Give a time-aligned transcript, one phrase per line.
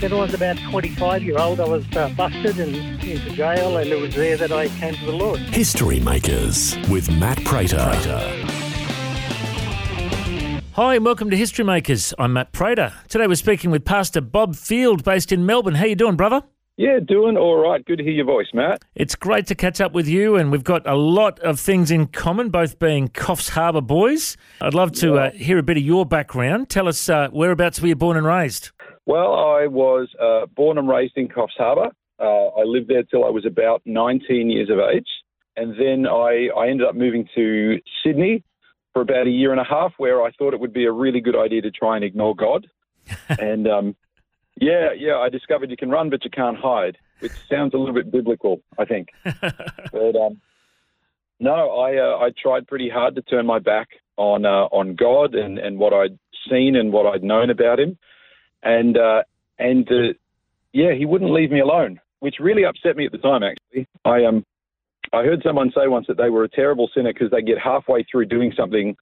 [0.00, 3.88] When I was about 25 year old, I was uh, busted and into jail, and
[3.88, 5.38] it was there that I came to the Lord.
[5.38, 7.78] History Makers with Matt Prater.
[10.72, 12.12] Hi and welcome to History Makers.
[12.18, 12.92] I'm Matt Prater.
[13.08, 15.76] Today we're speaking with Pastor Bob Field, based in Melbourne.
[15.76, 16.42] How you doing, brother?
[16.76, 17.84] Yeah, doing all right.
[17.84, 18.82] Good to hear your voice, Matt.
[18.96, 22.08] It's great to catch up with you, and we've got a lot of things in
[22.08, 24.36] common, both being Coffs Harbour boys.
[24.60, 26.68] I'd love to uh, hear a bit of your background.
[26.68, 28.72] Tell us uh, whereabouts were you born and raised?
[29.06, 31.90] Well, I was uh, born and raised in Coffs Harbour.
[32.18, 35.08] Uh, I lived there till I was about 19 years of age.
[35.56, 38.42] And then I, I ended up moving to Sydney
[38.92, 41.20] for about a year and a half, where I thought it would be a really
[41.20, 42.66] good idea to try and ignore God.
[43.28, 43.96] and um,
[44.60, 47.94] yeah, yeah, I discovered you can run, but you can't hide, which sounds a little
[47.94, 49.08] bit biblical, I think.
[49.24, 50.40] but um,
[51.40, 55.34] no, I uh, I tried pretty hard to turn my back on uh, on God
[55.34, 57.98] and, and what I'd seen and what I'd known about Him,
[58.64, 59.22] and uh,
[59.58, 60.14] and uh,
[60.72, 63.42] yeah, He wouldn't leave me alone, which really upset me at the time.
[63.42, 64.44] Actually, I um
[65.12, 68.04] I heard someone say once that they were a terrible sinner because they get halfway
[68.10, 68.96] through doing something.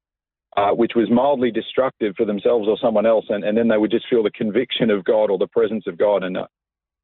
[0.54, 3.90] Uh, which was mildly destructive for themselves or someone else, and, and then they would
[3.90, 6.46] just feel the conviction of God or the presence of God, and uh,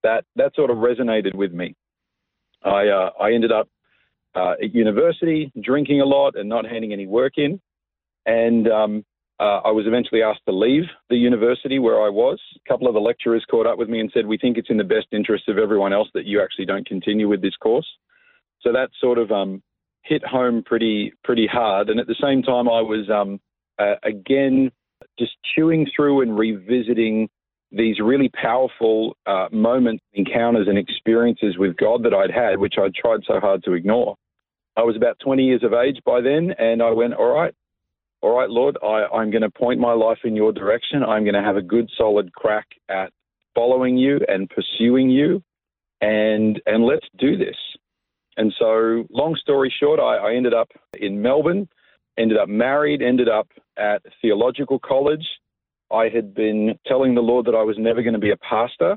[0.03, 1.75] that that sort of resonated with me.
[2.63, 3.67] I uh, I ended up
[4.35, 7.61] uh, at university, drinking a lot and not handing any work in.
[8.27, 9.05] And um,
[9.41, 12.41] uh, I was eventually asked to leave the university where I was.
[12.57, 14.77] A couple of the lecturers caught up with me and said, We think it's in
[14.77, 17.87] the best interest of everyone else that you actually don't continue with this course.
[18.63, 19.63] So that sort of um,
[20.03, 21.89] hit home pretty pretty hard.
[21.89, 23.41] And at the same time, I was um,
[23.79, 24.73] uh, again
[25.19, 27.29] just chewing through and revisiting
[27.71, 32.95] these really powerful uh, moments, encounters, and experiences with God that I'd had, which I'd
[32.95, 34.17] tried so hard to ignore.
[34.77, 37.55] I was about 20 years of age by then, and I went, All right,
[38.21, 41.03] all right, Lord, I, I'm going to point my life in your direction.
[41.03, 43.13] I'm going to have a good, solid crack at
[43.55, 45.43] following you and pursuing you,
[46.01, 47.57] and and let's do this.
[48.37, 50.69] And so, long story short, I, I ended up
[51.01, 51.69] in Melbourne,
[52.19, 55.27] ended up married, ended up at theological college.
[55.93, 58.97] I had been telling the Lord that I was never going to be a pastor,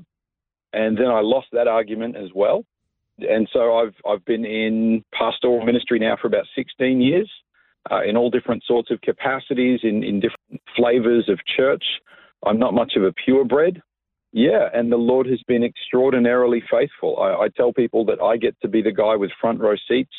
[0.73, 2.65] and then I lost that argument as well.
[3.19, 7.29] And so I've I've been in pastoral ministry now for about 16 years,
[7.89, 11.83] uh, in all different sorts of capacities, in in different flavors of church.
[12.45, 13.81] I'm not much of a purebred.
[14.33, 17.19] Yeah, and the Lord has been extraordinarily faithful.
[17.19, 20.13] I, I tell people that I get to be the guy with front row seats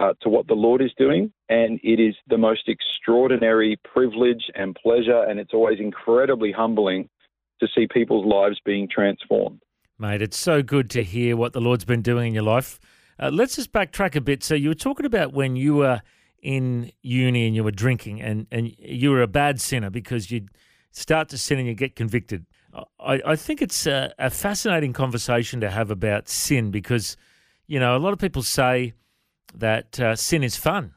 [0.00, 4.74] uh, to what the Lord is doing, and it is the most extraordinary privilege and
[4.74, 7.08] pleasure, and it's always incredibly humbling
[7.60, 9.60] to see people's lives being transformed.
[9.98, 12.78] Mate, it's so good to hear what the Lord's been doing in your life.
[13.20, 14.44] Uh, let's just backtrack a bit.
[14.44, 16.00] So you were talking about when you were
[16.42, 20.48] in uni and you were drinking, and, and you were a bad sinner because you'd
[20.92, 22.46] start to sin and you get convicted.
[23.00, 27.16] I, I think it's a, a fascinating conversation to have about sin because,
[27.66, 28.92] you know, a lot of people say
[29.54, 30.94] that uh, sin is fun.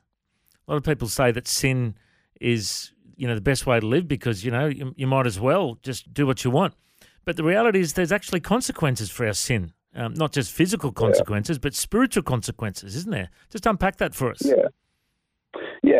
[0.68, 1.96] A lot of people say that sin
[2.40, 5.40] is, you know, the best way to live because, you know, you, you might as
[5.40, 6.73] well just do what you want.
[7.25, 11.59] But the reality is there's actually consequences for our sin, um, not just physical consequences,
[11.59, 13.29] but spiritual consequences, isn't there?
[13.50, 14.41] Just unpack that for us.
[14.44, 14.68] Yeah.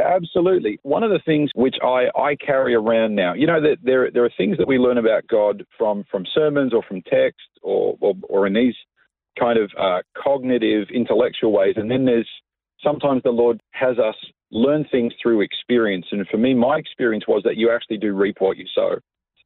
[0.02, 0.80] Absolutely.
[0.84, 4.26] One of the things which I, I carry around now, you know, that there there
[4.26, 8.14] are things that we learn about God from from sermons or from text or or,
[8.30, 8.76] or in these
[9.40, 12.28] kind of uh, cognitive intellectual ways, and then there's
[12.84, 14.16] sometimes the Lord has us
[14.52, 16.06] learn things through experience.
[16.12, 18.96] And for me, my experience was that you actually do reap what you sow.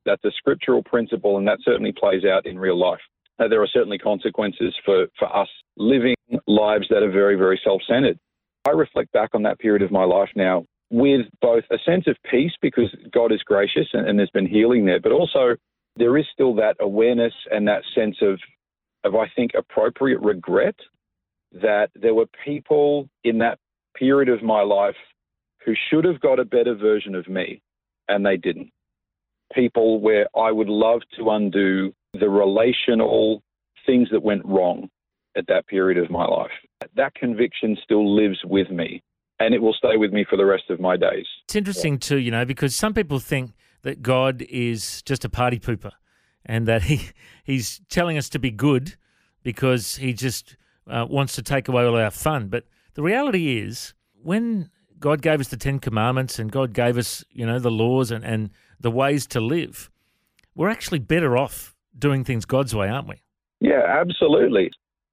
[0.06, 3.00] That's a scriptural principle, and that certainly plays out in real life.
[3.40, 6.16] Now, there are certainly consequences for, for us living
[6.48, 8.18] lives that are very, very self centered.
[8.68, 12.16] I reflect back on that period of my life now with both a sense of
[12.30, 15.56] peace because God is gracious and, and, there's been healing there, but also
[15.98, 18.40] there is still that awareness and that sense of,
[19.04, 20.76] of I think, appropriate regret
[21.54, 23.60] that there were people in that
[23.96, 24.96] period of my life
[25.66, 27.62] who should have got a better version of me
[28.08, 28.72] and they didn't.
[29.54, 33.42] People where I would love to undo the relational
[33.86, 34.90] things that went wrong
[35.36, 36.52] at that period of my life.
[36.96, 39.02] That conviction still lives with me
[39.40, 41.26] and it will stay with me for the rest of my days.
[41.46, 43.52] It's interesting too, you know, because some people think
[43.82, 45.92] that God is just a party pooper
[46.46, 47.10] and that he
[47.44, 48.96] he's telling us to be good
[49.44, 50.56] because he just
[50.88, 52.48] uh, wants to take away all our fun.
[52.48, 57.24] But the reality is, when God gave us the Ten Commandments and God gave us,
[57.32, 58.50] you know, the laws and, and
[58.80, 59.90] the ways to live.
[60.56, 63.22] We're actually better off doing things God's way, aren't we?
[63.60, 64.72] Yeah, absolutely.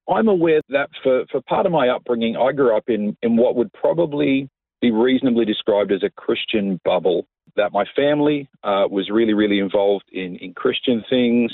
[0.09, 3.57] I'm aware that for, for part of my upbringing, I grew up in, in what
[3.57, 4.49] would probably
[4.81, 7.27] be reasonably described as a Christian bubble.
[7.57, 11.53] That my family uh, was really, really involved in, in Christian things.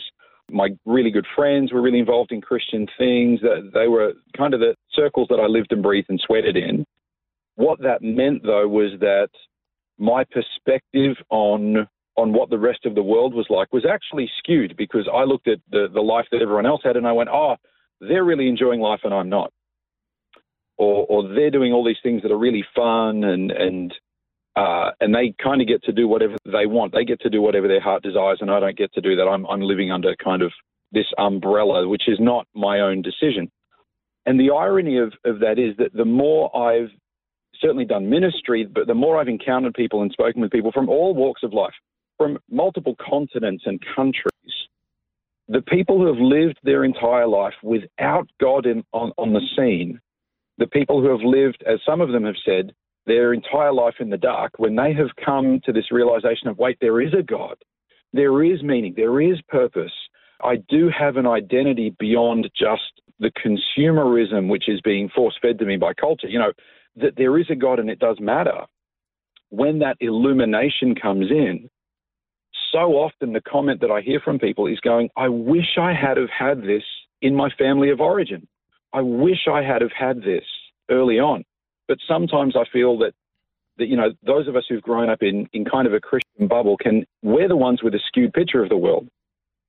[0.50, 3.40] My really good friends were really involved in Christian things.
[3.40, 6.86] That they were kind of the circles that I lived and breathed and sweated in.
[7.56, 9.28] What that meant, though, was that
[9.98, 14.76] my perspective on on what the rest of the world was like was actually skewed
[14.76, 17.54] because I looked at the, the life that everyone else had and I went, oh,
[18.00, 19.52] they're really enjoying life and I'm not.
[20.76, 23.94] Or, or they're doing all these things that are really fun and, and,
[24.54, 26.92] uh, and they kind of get to do whatever they want.
[26.92, 29.26] They get to do whatever their heart desires and I don't get to do that.
[29.26, 30.52] I'm, I'm living under kind of
[30.92, 33.50] this umbrella, which is not my own decision.
[34.26, 36.90] And the irony of, of that is that the more I've
[37.60, 41.14] certainly done ministry, but the more I've encountered people and spoken with people from all
[41.14, 41.74] walks of life,
[42.16, 44.32] from multiple continents and countries,
[45.48, 50.00] the people who have lived their entire life without God in, on, on the scene,
[50.58, 52.72] the people who have lived, as some of them have said,
[53.06, 56.76] their entire life in the dark, when they have come to this realization of, wait,
[56.80, 57.56] there is a God,
[58.12, 59.92] there is meaning, there is purpose.
[60.42, 65.64] I do have an identity beyond just the consumerism which is being force fed to
[65.64, 66.28] me by culture.
[66.28, 66.52] You know,
[66.96, 68.66] that there is a God and it does matter.
[69.50, 71.70] When that illumination comes in,
[72.72, 76.16] so often the comment that I hear from people is going, I wish I had
[76.16, 76.82] have had this
[77.22, 78.46] in my family of origin.
[78.92, 80.44] I wish I had have had this
[80.90, 81.44] early on.
[81.86, 83.12] But sometimes I feel that
[83.78, 86.48] that you know those of us who've grown up in in kind of a Christian
[86.48, 89.08] bubble can we're the ones with a skewed picture of the world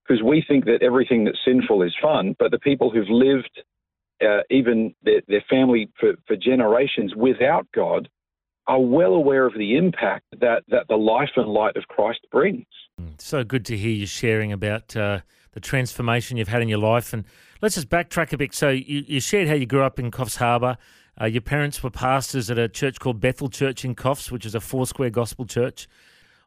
[0.04, 2.36] because we think that everything that's sinful is fun.
[2.40, 3.62] But the people who've lived
[4.22, 8.10] uh, even their, their family for, for generations without God
[8.70, 12.68] are well aware of the impact that, that the life and light of Christ brings.
[13.18, 15.22] So good to hear you sharing about uh,
[15.54, 17.12] the transformation you've had in your life.
[17.12, 17.26] And
[17.64, 18.54] let's just backtrack a bit.
[18.54, 20.78] So you, you shared how you grew up in Coffs Harbour.
[21.20, 24.54] Uh, your parents were pastors at a church called Bethel Church in Coffs, which is
[24.54, 25.88] a four square gospel church.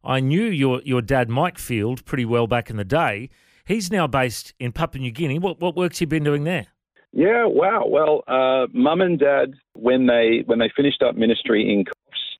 [0.04, 3.30] I knew your, your dad, Mike Field, pretty well back in the day.
[3.64, 5.40] He's now based in Papua New Guinea.
[5.40, 6.68] What, what work's he been doing there?
[7.12, 7.84] Yeah, wow.
[7.86, 12.32] Well, uh, mum and dad, when they when they finished up ministry in Coffs,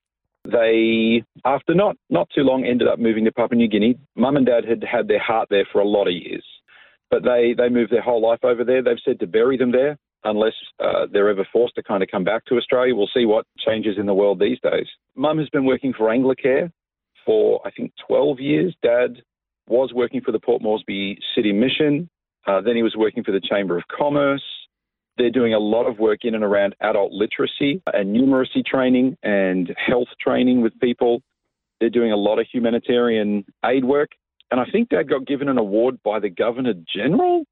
[0.51, 3.99] they, after not, not too long, ended up moving to Papua New Guinea.
[4.17, 6.45] Mum and dad had had their heart there for a lot of years,
[7.11, 8.83] but they, they moved their whole life over there.
[8.83, 12.25] They've said to bury them there unless uh, they're ever forced to kind of come
[12.25, 12.95] back to Australia.
[12.95, 14.87] We'll see what changes in the world these days.
[15.17, 16.71] Mum has been working for Anglicare
[17.27, 18.75] for, I think, 12 years.
[18.83, 19.23] Dad
[19.69, 22.09] was working for the Port Moresby City Mission.
[22.47, 24.43] Uh, then he was working for the Chamber of Commerce.
[25.19, 29.75] They're doing a lot of work in and around adult literacy and numeracy training and
[29.77, 31.23] health training with people.
[31.81, 34.11] They're doing a lot of humanitarian aid work.
[34.51, 37.45] And I think Dad got given an award by the Governor General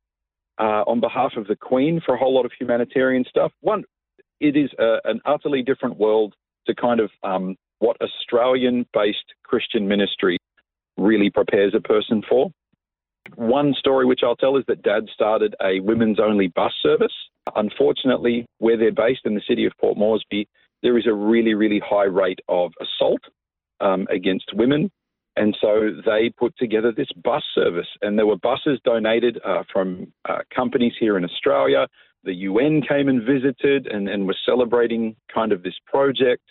[0.58, 3.52] uh, on behalf of the Queen for a whole lot of humanitarian stuff.
[3.60, 3.84] One,
[4.40, 6.34] it is a, an utterly different world
[6.66, 10.38] to kind of um, what Australian based Christian ministry
[10.96, 12.50] really prepares a person for.
[13.36, 17.12] One story which I'll tell is that Dad started a women's only bus service
[17.56, 20.48] Unfortunately, where they're based in the city of Port Moresby,
[20.82, 23.20] there is a really, really high rate of assault
[23.80, 24.90] um, against women.
[25.36, 30.12] And so they put together this bus service, and there were buses donated uh, from
[30.28, 31.86] uh, companies here in Australia.
[32.24, 36.42] The UN came and visited and, and was celebrating kind of this project.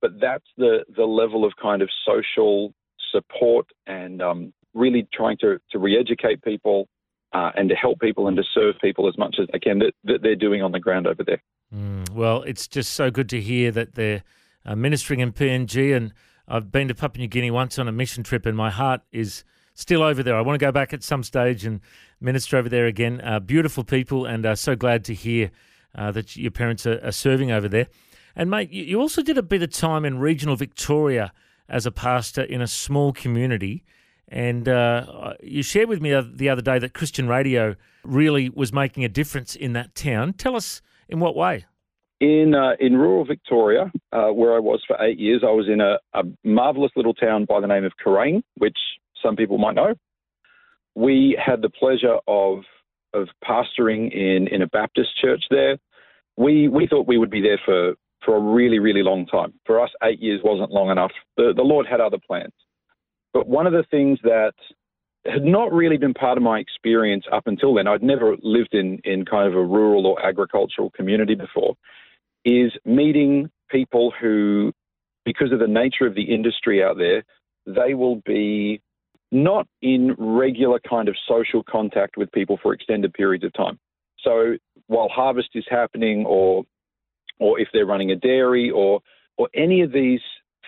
[0.00, 2.72] But that's the, the level of kind of social
[3.10, 6.88] support and um, really trying to, to re educate people
[7.32, 9.92] uh, and to help people and to serve people as much as they can that,
[10.04, 11.42] that they're doing on the ground over there.
[11.74, 14.22] Mm, well, it's just so good to hear that they're
[14.64, 15.96] uh, ministering in PNG.
[15.96, 16.12] And
[16.48, 19.44] I've been to Papua New Guinea once on a mission trip, and my heart is
[19.74, 20.36] still over there.
[20.36, 21.80] I want to go back at some stage and
[22.20, 23.20] minister over there again.
[23.20, 25.50] Uh, beautiful people, and uh, so glad to hear
[25.94, 27.86] uh, that your parents are, are, serving over there.
[28.36, 31.32] And, mate, you, you also did a bit of time in regional Victoria
[31.68, 33.84] as a pastor in a small community.
[34.30, 39.04] And uh, you shared with me the other day that Christian radio really was making
[39.04, 40.34] a difference in that town.
[40.34, 41.66] Tell us in what way?
[42.20, 45.80] In uh, in rural Victoria, uh, where I was for eight years, I was in
[45.80, 48.76] a, a marvelous little town by the name of Kooraine, which
[49.22, 49.94] some people might know.
[50.94, 52.60] We had the pleasure of
[53.14, 55.78] of pastoring in, in a Baptist church there.
[56.36, 57.94] We we thought we would be there for,
[58.24, 59.54] for a really really long time.
[59.64, 61.12] For us, eight years wasn't long enough.
[61.36, 62.52] The the Lord had other plans.
[63.32, 64.54] But one of the things that
[65.26, 69.00] had not really been part of my experience up until then, I'd never lived in,
[69.04, 71.74] in kind of a rural or agricultural community before,
[72.44, 74.72] is meeting people who
[75.24, 77.22] because of the nature of the industry out there,
[77.66, 78.80] they will be
[79.30, 83.78] not in regular kind of social contact with people for extended periods of time.
[84.24, 84.56] So
[84.86, 86.64] while harvest is happening, or
[87.38, 89.00] or if they're running a dairy, or
[89.36, 90.20] or any of these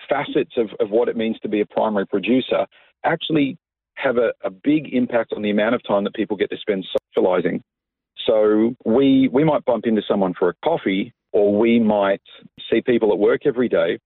[0.09, 2.65] facets of, of what it means to be a primary producer,
[3.03, 3.57] actually
[3.95, 6.85] have a, a big impact on the amount of time that people get to spend
[7.15, 7.61] socializing.
[8.25, 12.21] So we we might bump into someone for a coffee, or we might
[12.69, 13.99] see people at work every day,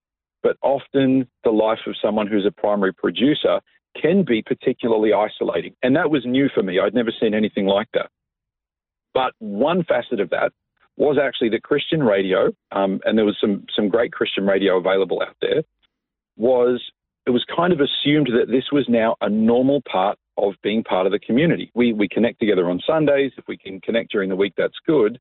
[0.44, 3.60] but often the life of someone who's a primary producer
[4.02, 5.74] can be particularly isolating.
[5.84, 6.80] And that was new for me.
[6.80, 8.10] I'd never seen anything like that.
[9.14, 10.52] But one facet of that
[10.98, 15.22] was actually the Christian radio, um, and there was some some great Christian radio available
[15.22, 15.64] out there,
[16.38, 16.82] was
[17.26, 21.06] it was kind of assumed that this was now a normal part of being part
[21.06, 21.72] of the community.
[21.76, 23.32] We we connect together on Sundays.
[23.38, 25.20] If we can connect during the week, that's good.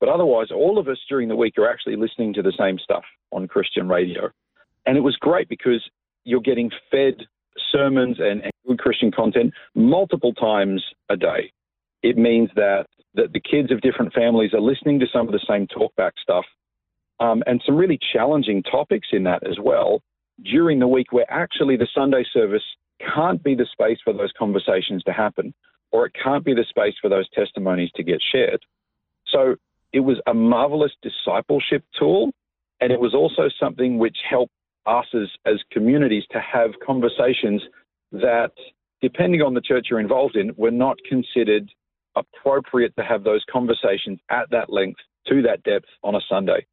[0.00, 3.04] But otherwise, all of us during the week are actually listening to the same stuff
[3.30, 4.30] on Christian radio.
[4.86, 5.82] And it was great because
[6.24, 7.14] you're getting fed
[7.72, 11.52] sermons and, and good Christian content multiple times a day.
[12.02, 15.44] It means that, that the kids of different families are listening to some of the
[15.48, 16.44] same talkback stuff
[17.20, 20.02] um, and some really challenging topics in that as well
[20.42, 22.62] during the week where actually the Sunday service
[23.14, 25.54] can't be the space for those conversations to happen
[25.92, 28.60] or it can't be the space for those testimonies to get shared.
[29.28, 29.56] So
[29.92, 32.32] it was a marvelous discipleship tool
[32.80, 34.52] and it was also something which helped
[34.86, 37.62] us as, as communities to have conversations
[38.12, 38.50] that,
[39.00, 41.70] depending on the church you're involved in, were not considered
[42.16, 46.66] appropriate to have those conversations at that length, to that depth on a Sunday.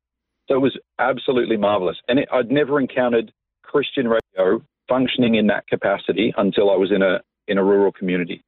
[0.48, 1.98] So it was absolutely marvelous.
[2.08, 3.32] And it, I'd never encountered
[3.72, 8.44] Christian radio functioning in that capacity until I was in a, in a rural community.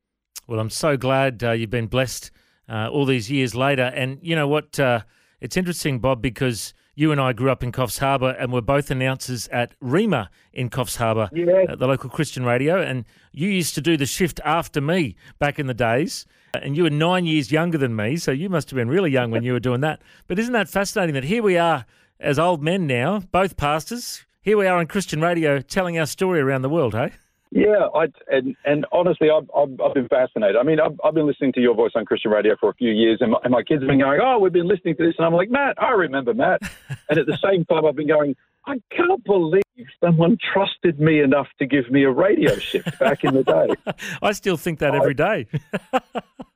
[0.47, 2.31] Well, I'm so glad uh, you've been blessed
[2.67, 3.91] uh, all these years later.
[3.95, 4.77] And you know what?
[4.77, 5.01] Uh,
[5.39, 8.91] it's interesting, Bob, because you and I grew up in Coffs Harbour and were both
[8.91, 11.75] announcers at Rhema in Coffs Harbour, yeah.
[11.75, 12.81] the local Christian radio.
[12.81, 16.25] And you used to do the shift after me back in the days.
[16.53, 19.31] And you were nine years younger than me, so you must have been really young
[19.31, 20.01] when you were doing that.
[20.27, 21.85] But isn't that fascinating that here we are
[22.19, 26.39] as old men now, both pastors, here we are on Christian radio telling our story
[26.39, 27.11] around the world, hey?
[27.49, 30.55] Yeah, I, and and honestly, I've, I've, I've been fascinated.
[30.55, 32.89] I mean, I've, I've, been listening to your voice on Christian radio for a few
[32.89, 35.13] years, and my, and my, kids have been going, "Oh, we've been listening to this,"
[35.19, 36.61] and I'm like, "Matt, I remember Matt."
[37.09, 38.35] and at the same time, I've been going,
[38.65, 39.61] "I can't believe
[40.03, 44.31] someone trusted me enough to give me a radio shift back in the day." I
[44.31, 45.45] still think that every day.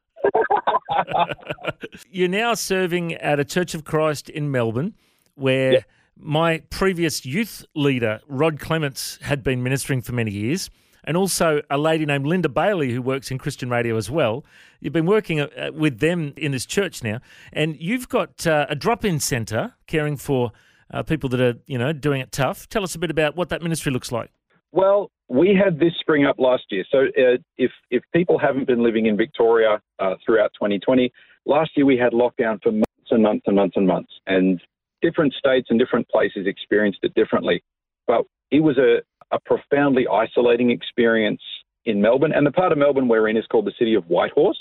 [2.10, 4.96] You're now serving at a Church of Christ in Melbourne,
[5.36, 5.74] where.
[5.74, 5.82] Yeah.
[6.20, 10.70] My previous youth leader, Rod Clements, had been ministering for many years
[11.08, 14.46] and also a lady named Linda Bailey who works in Christian radio as well.
[14.82, 17.22] You've been working uh, with them in this church now,
[17.54, 20.52] and you've got uh, a drop-in centre caring for
[20.92, 22.68] uh, people that are you know doing it tough.
[22.68, 24.30] Tell us a bit about what that ministry looks like.
[24.74, 26.84] Well, we had this spring up last year.
[26.92, 31.12] So uh, if if people haven't been living in Victoria uh, throughout 2020,
[31.46, 34.62] last year we had lockdown for months and months and months and months, and
[35.02, 37.64] different states and different places experienced it differently.
[38.06, 39.02] But it was a,
[39.32, 41.42] a profoundly isolating experience
[41.86, 42.34] in Melbourne.
[42.34, 44.60] And the part of Melbourne we're in is called the city of Whitehorse.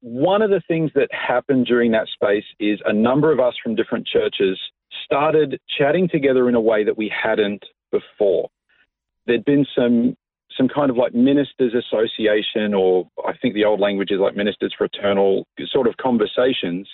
[0.00, 3.74] One of the things that happened during that space is a number of us from
[3.74, 4.58] different churches
[5.04, 8.48] started chatting together in a way that we hadn't before.
[9.26, 10.16] There'd been some
[10.56, 14.74] some kind of like ministers association or I think the old language is like ministers
[14.76, 16.88] fraternal sort of conversations.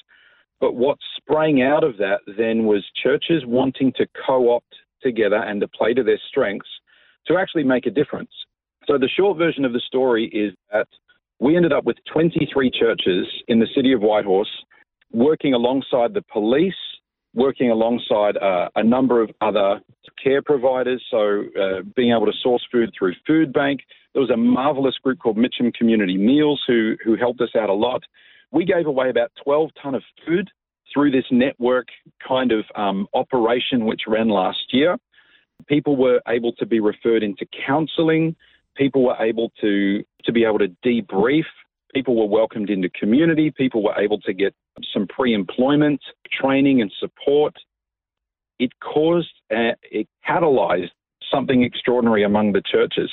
[0.61, 5.69] But what sprang out of that then was churches wanting to co-opt together and to
[5.69, 6.69] play to their strengths
[7.27, 8.31] to actually make a difference.
[8.87, 10.87] So the short version of the story is that
[11.41, 14.49] we ended up with 23 churches in the city of Whitehorse
[15.13, 16.75] working alongside the police,
[17.35, 19.81] working alongside uh, a number of other
[20.23, 23.81] care providers, so uh, being able to source food through Food Bank.
[24.15, 27.75] There was a marvelous group called Mitcham Community Meals who, who helped us out a
[27.75, 28.03] lot.
[28.53, 30.51] We gave away about 12 ton of food
[30.93, 31.89] through this network
[32.27, 34.97] kind of um, operation which ran last year.
[35.67, 38.37] People were able to be referred into counselling.
[38.77, 41.45] People were able to, to be able to debrief.
[41.95, 43.51] People were welcomed into community.
[43.51, 44.55] People were able to get
[44.93, 46.01] some pre employment
[46.31, 47.55] training and support.
[48.59, 50.91] It caused, uh, it catalyzed
[51.31, 53.11] something extraordinary among the churches.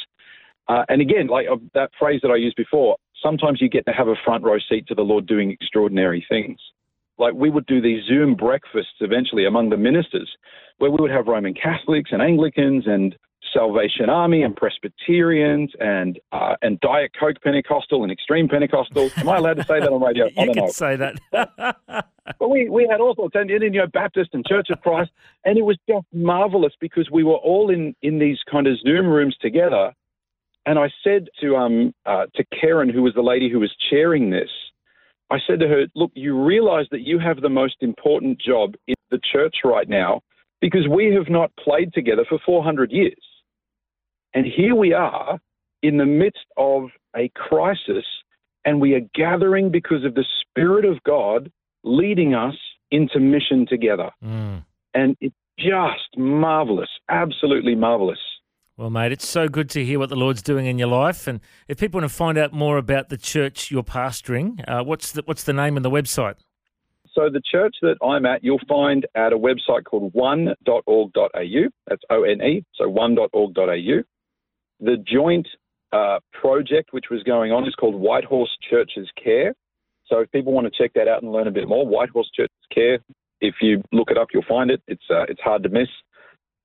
[0.67, 3.91] Uh, and again, like uh, that phrase that I used before, sometimes you get to
[3.91, 6.59] have a front row seat to the Lord doing extraordinary things
[7.17, 10.31] like we would do these Zoom breakfasts eventually among the ministers,
[10.77, 13.15] where we would have Roman Catholics and Anglicans and
[13.53, 19.09] Salvation Army and Presbyterians and uh, and Diet Coke Pentecostal and Extreme Pentecostal.
[19.17, 20.25] Am I allowed to say that on radio?
[20.25, 20.71] I you don't can know.
[20.71, 22.05] say that.
[22.39, 25.11] But we, we had all sorts, and you know, Baptist and Church of Christ,
[25.43, 29.07] and it was just marvelous because we were all in, in these kind of Zoom
[29.07, 29.91] rooms together.
[30.65, 34.29] And I said to um uh, to Karen, who was the lady who was chairing
[34.29, 34.49] this,
[35.29, 38.95] I said to her, "Look, you realise that you have the most important job in
[39.11, 40.21] the church right now
[40.61, 43.23] because we have not played together for 400 years,
[44.33, 45.39] and here we are
[45.81, 48.05] in the midst of a crisis,
[48.63, 51.51] and we are gathering because of the Spirit of God."
[51.83, 52.55] leading us
[52.91, 54.09] into mission together.
[54.23, 54.63] Mm.
[54.93, 58.19] And it's just marvelous, absolutely marvelous.
[58.75, 61.27] Well, mate, it's so good to hear what the Lord's doing in your life.
[61.27, 65.11] And if people want to find out more about the church you're pastoring, uh, what's
[65.11, 66.35] the what's the name and the website?
[67.13, 71.69] So the church that I'm at, you'll find at a website called one.org.au.
[71.87, 74.01] That's O-N-E, so one.org.au.
[74.79, 75.47] The joint
[75.91, 79.53] uh, project which was going on is called Whitehorse Churches Care.
[80.07, 82.55] So if people want to check that out and learn a bit more, Whitehorse Churches
[82.73, 82.97] Care,
[83.39, 84.81] if you look it up, you'll find it.
[84.87, 85.89] It's uh, it's hard to miss.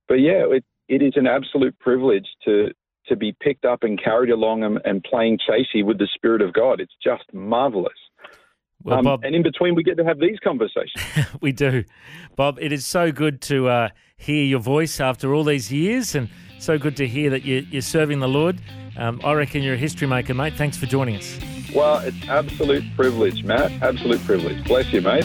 [0.08, 0.46] But yeah,
[0.88, 2.68] it is an absolute privilege to
[3.06, 6.52] to be picked up and carried along and, and playing chasey with the Spirit of
[6.52, 6.78] God.
[6.78, 7.94] It's just marvelous.
[8.82, 11.02] Well, Um, Bob, and in between, we get to have these conversations.
[11.40, 11.84] we do.
[12.36, 16.28] Bob, it is so good to uh, hear your voice after all these years and
[16.58, 18.60] so good to hear that you, you're serving the Lord.
[18.98, 20.52] Um, I reckon you're a history maker, mate.
[20.54, 21.38] Thanks for joining us.
[21.74, 23.72] Well, it's absolute privilege, Matt.
[23.82, 24.62] Absolute privilege.
[24.64, 25.24] Bless you, mate.